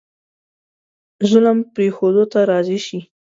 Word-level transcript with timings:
د 1.19 1.21
ظلم 1.29 1.57
پرېښودو 1.73 2.23
ته 2.31 2.39
راضي 2.51 2.79
شي. 2.85 2.99